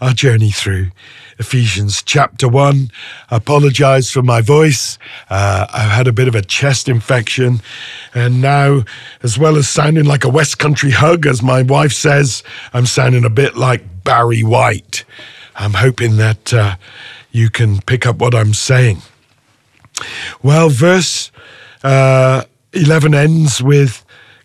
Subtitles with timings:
[0.00, 0.90] our journey through
[1.38, 2.90] Ephesians chapter 1.
[3.30, 4.98] I apologize for my voice.
[5.28, 7.60] Uh, I've had a bit of a chest infection.
[8.14, 8.84] And now,
[9.22, 13.24] as well as sounding like a West Country hug, as my wife says, I'm sounding
[13.24, 15.04] a bit like Barry White.
[15.56, 16.76] I'm hoping that uh,
[17.30, 19.02] you can pick up what I'm saying.
[20.42, 21.30] Well, verse
[21.82, 24.04] uh, 11 ends with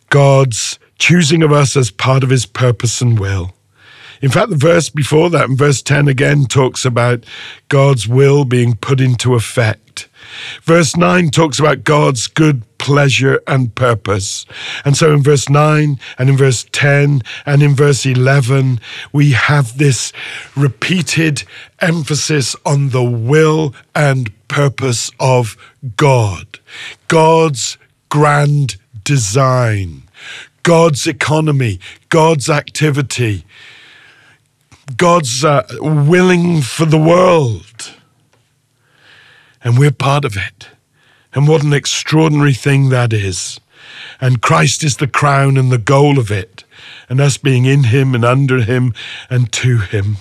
[0.10, 3.54] God's choosing of us as part of his purpose and will.
[4.22, 7.26] In fact, the verse before that, in verse 10 again, talks about
[7.70, 10.08] God's will being put into effect.
[10.64, 14.46] Verse 9 talks about God's good pleasure and purpose.
[14.86, 18.80] And so in verse 9 and in verse 10 and in verse 11,
[19.12, 20.14] we have this
[20.56, 21.44] repeated
[21.80, 25.58] emphasis on the will and purpose of
[25.96, 26.60] God,
[27.08, 27.78] God's
[28.10, 30.04] grand design,
[30.64, 31.80] God's economy,
[32.10, 33.46] God's activity.
[34.98, 37.94] God's uh, willing for the world.
[39.64, 40.70] And we're part of it.
[41.34, 43.60] And what an extraordinary thing that is.
[44.20, 46.64] And Christ is the crown and the goal of it,
[47.08, 48.94] and us being in Him and under Him
[49.30, 50.18] and to Him.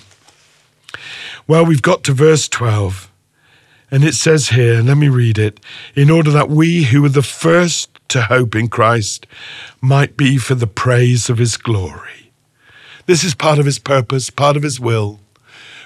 [1.47, 3.11] Well, we've got to verse 12,
[3.91, 5.59] and it says here, let me read it,
[5.95, 9.25] in order that we who were the first to hope in Christ
[9.81, 12.28] might be for the praise of His glory.
[13.09, 15.19] This is part of his purpose, part of his will,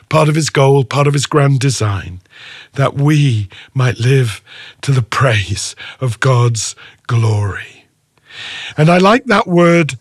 [0.10, 2.20] part of his goal, part of his grand design,
[2.74, 4.42] that we might live
[4.82, 6.76] to the praise of God's
[7.08, 7.86] glory.
[8.76, 9.96] And I like that word,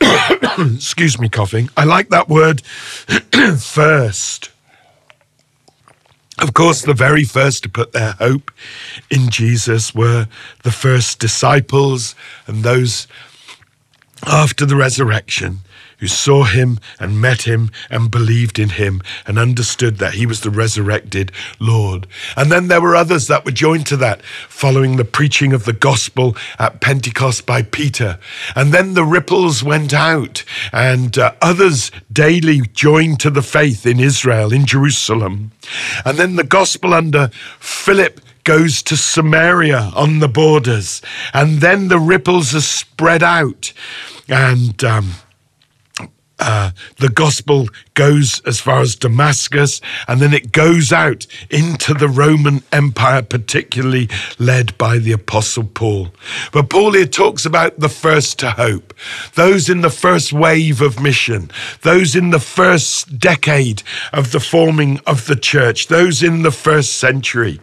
[0.00, 1.68] excuse me, coughing.
[1.76, 2.62] I like that word
[3.58, 4.50] first.
[6.38, 8.50] Of course, the very first to put their hope
[9.10, 10.28] in Jesus were
[10.62, 12.14] the first disciples
[12.46, 13.08] and those
[14.26, 15.60] after the resurrection
[15.98, 20.40] who saw him and met him and believed in him and understood that he was
[20.40, 22.06] the resurrected Lord.
[22.36, 25.72] And then there were others that were joined to that following the preaching of the
[25.72, 28.18] gospel at Pentecost by Peter.
[28.54, 34.00] And then the ripples went out and uh, others daily joined to the faith in
[34.00, 35.52] Israel, in Jerusalem.
[36.04, 41.02] And then the gospel under Philip goes to Samaria on the borders.
[41.32, 43.72] And then the ripples are spread out.
[44.28, 45.14] And um,
[46.40, 52.08] uh, the gospel goes as far as Damascus and then it goes out into the
[52.08, 54.08] Roman Empire, particularly
[54.38, 56.12] led by the Apostle Paul.
[56.52, 58.92] But Paul here talks about the first to hope,
[59.34, 61.50] those in the first wave of mission,
[61.82, 66.96] those in the first decade of the forming of the church, those in the first
[66.96, 67.60] century.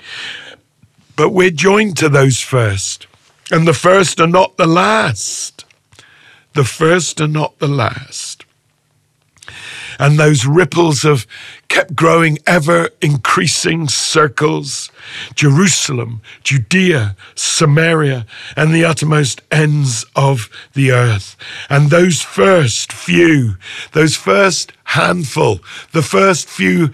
[1.18, 3.06] But we're joined to those first,
[3.52, 5.66] and the first are not the last.
[6.54, 8.41] The first are not the last
[10.02, 11.28] and those ripples have
[11.68, 14.92] kept growing ever increasing circles
[15.36, 18.26] Jerusalem, Judea, Samaria,
[18.58, 21.38] and the uttermost ends of the earth.
[21.70, 23.58] And those first few,
[23.92, 25.60] those first handful,
[25.92, 26.90] the first few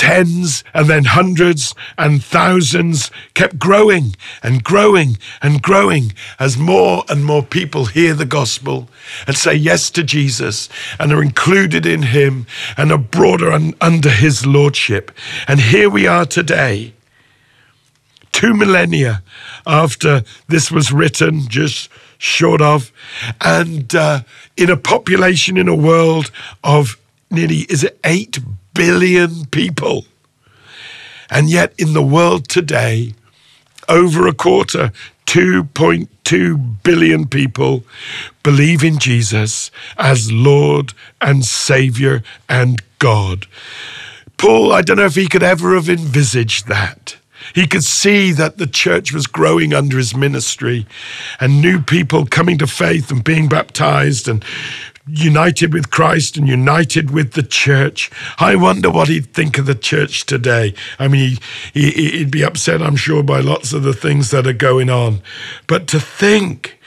[0.00, 7.22] tens and then hundreds and thousands kept growing and growing and growing as more and
[7.22, 8.88] more people hear the gospel
[9.26, 12.46] and say yes to Jesus and are included in him
[12.78, 15.12] and are brought un- under his lordship.
[15.46, 16.94] And here we are today,
[18.32, 19.22] two millennia
[19.66, 22.90] after this was written, just short of,
[23.42, 24.22] and uh,
[24.56, 26.30] in a population in a world
[26.64, 26.98] of
[27.30, 28.38] nearly, is it 8
[28.80, 30.06] billion people.
[31.28, 33.12] And yet, in the world today,
[33.90, 34.90] over a quarter,
[35.26, 37.84] 2.2 billion people
[38.42, 43.46] believe in Jesus as Lord and Savior and God.
[44.38, 47.18] Paul, I don't know if he could ever have envisaged that.
[47.54, 50.86] He could see that the church was growing under his ministry
[51.38, 54.42] and new people coming to faith and being baptized and
[55.12, 58.10] united with Christ and united with the church.
[58.38, 60.74] I wonder what he'd think of the church today.
[60.98, 61.38] I mean,
[61.72, 64.90] he, he, he'd be upset, I'm sure, by lots of the things that are going
[64.90, 65.22] on.
[65.66, 66.78] But to think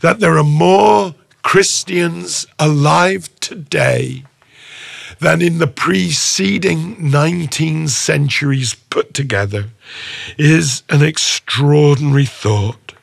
[0.00, 4.24] that there are more Christians alive today
[5.18, 9.70] than in the preceding 19 centuries put together
[10.36, 12.94] is an extraordinary thought.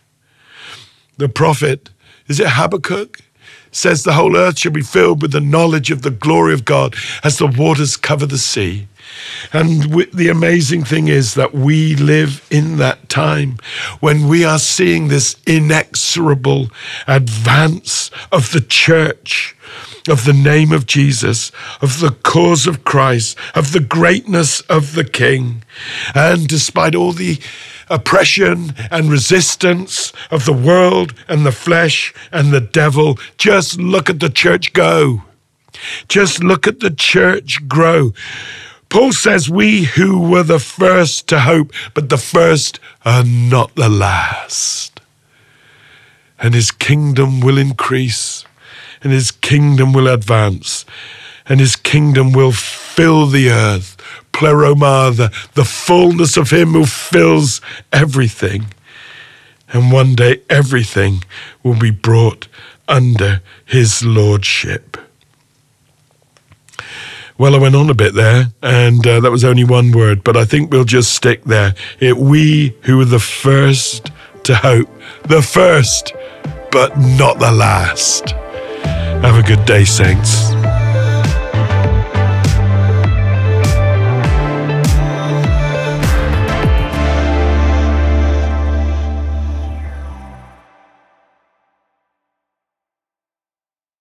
[1.18, 1.89] the prophet,
[2.27, 3.19] is it Habakkuk?
[3.71, 6.95] Says the whole earth shall be filled with the knowledge of the glory of God
[7.24, 8.88] as the waters cover the sea.
[9.54, 9.83] And
[10.13, 13.57] the amazing thing is that we live in that time
[14.00, 16.69] when we are seeing this inexorable
[17.07, 19.56] advance of the church,
[20.07, 21.51] of the name of Jesus,
[21.81, 25.63] of the cause of Christ, of the greatness of the King.
[26.13, 27.39] And despite all the
[27.89, 34.19] oppression and resistance of the world and the flesh and the devil, just look at
[34.19, 35.24] the church go.
[36.07, 38.13] Just look at the church grow.
[38.89, 43.89] Paul says, We who were the first to hope, but the first are not the
[43.89, 45.00] last.
[46.39, 48.45] And his kingdom will increase,
[49.03, 50.85] and his kingdom will advance,
[51.45, 53.95] and his kingdom will fill the earth.
[54.39, 57.59] Pleroma, the, the fullness of him who fills
[57.91, 58.68] everything.
[59.74, 61.25] And one day everything
[61.62, 62.47] will be brought
[62.88, 64.95] under his lordship.
[67.38, 70.38] Well, I went on a bit there, and uh, that was only one word, but
[70.38, 71.75] I think we'll just stick there.
[72.00, 74.09] It, we who were the first
[74.44, 74.89] to hope,
[75.27, 76.13] the first,
[76.71, 78.31] but not the last.
[79.21, 80.58] Have a good day, Saints.